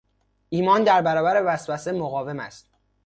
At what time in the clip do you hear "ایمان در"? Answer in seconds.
0.49-1.01